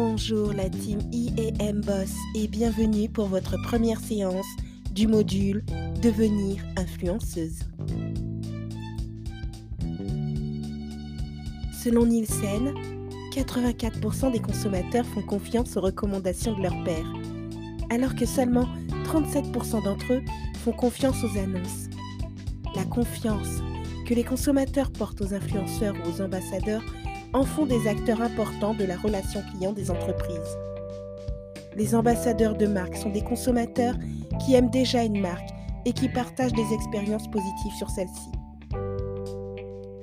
[0.00, 4.46] Bonjour la team IEM Boss et bienvenue pour votre première séance
[4.92, 5.64] du module
[6.00, 7.64] Devenir influenceuse.
[11.82, 12.74] Selon Nielsen,
[13.34, 17.12] 84% des consommateurs font confiance aux recommandations de leur père,
[17.90, 18.68] alors que seulement
[19.06, 20.22] 37% d'entre eux
[20.62, 21.88] font confiance aux annonces.
[22.76, 23.64] La confiance
[24.06, 26.84] que les consommateurs portent aux influenceurs ou aux ambassadeurs
[27.32, 30.56] en font des acteurs importants de la relation client des entreprises.
[31.76, 33.94] Les ambassadeurs de marque sont des consommateurs
[34.40, 35.50] qui aiment déjà une marque
[35.84, 38.30] et qui partagent des expériences positives sur celle-ci.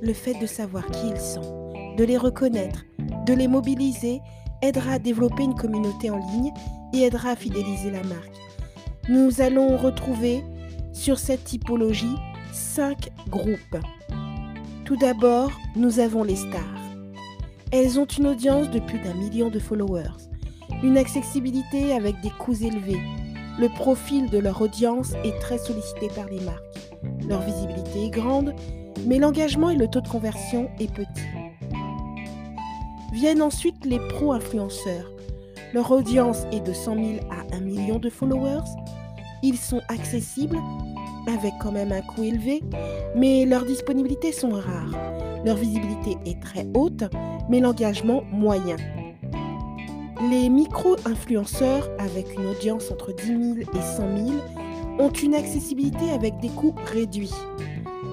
[0.01, 2.85] Le fait de savoir qui ils sont, de les reconnaître,
[3.25, 4.21] de les mobiliser
[4.61, 6.51] aidera à développer une communauté en ligne
[6.93, 8.35] et aidera à fidéliser la marque.
[9.09, 10.43] Nous allons retrouver
[10.93, 12.15] sur cette typologie
[12.53, 13.77] cinq groupes.
[14.85, 16.74] Tout d'abord, nous avons les stars.
[17.71, 20.29] Elles ont une audience de plus d'un million de followers,
[20.83, 23.01] une accessibilité avec des coûts élevés.
[23.59, 26.61] Le profil de leur audience est très sollicité par les marques.
[27.27, 28.53] Leur visibilité est grande,
[29.05, 31.27] mais l'engagement et le taux de conversion est petit.
[33.13, 35.11] Viennent ensuite les pro-influenceurs.
[35.73, 38.69] Leur audience est de 100 000 à 1 million de followers.
[39.41, 40.57] Ils sont accessibles,
[41.27, 42.61] avec quand même un coût élevé,
[43.15, 44.95] mais leurs disponibilités sont rares.
[45.45, 47.03] Leur visibilité est très haute,
[47.49, 48.77] mais l'engagement moyen.
[50.29, 54.37] Les micro-influenceurs avec une audience entre 10 000 et 100 000
[54.99, 57.33] ont une accessibilité avec des coûts réduits,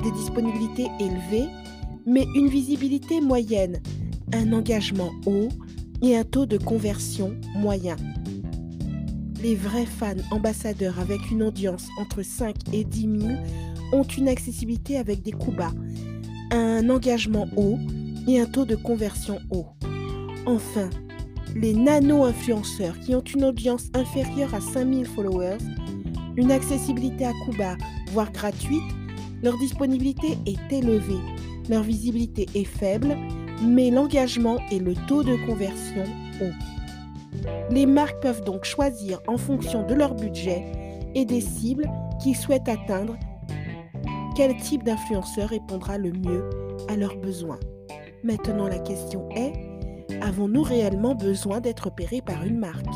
[0.02, 1.48] des disponibilités élevées,
[2.04, 3.80] mais une visibilité moyenne,
[4.34, 5.48] un engagement haut
[6.02, 7.96] et un taux de conversion moyen.
[9.42, 13.32] Les vrais fans ambassadeurs avec une audience entre 5 et 10 000
[13.92, 15.72] ont une accessibilité avec des coûts bas,
[16.52, 17.76] un engagement haut
[18.28, 19.66] et un taux de conversion haut.
[20.46, 20.88] Enfin,
[21.56, 25.58] les nano-influenceurs qui ont une audience inférieure à 5000 followers,
[26.36, 27.76] une accessibilité à coût bas,
[28.12, 28.80] voire gratuite,
[29.42, 31.20] leur disponibilité est élevée,
[31.68, 33.16] leur visibilité est faible,
[33.60, 36.04] mais l'engagement et le taux de conversion
[36.40, 36.81] haut.
[37.70, 40.64] Les marques peuvent donc choisir en fonction de leur budget
[41.14, 43.16] et des cibles qu'ils souhaitent atteindre
[44.34, 46.48] quel type d'influenceur répondra le mieux
[46.88, 47.60] à leurs besoins?
[48.24, 49.52] Maintenant, la question est,
[50.22, 52.86] avons-nous réellement besoin d'être opérés par une marque?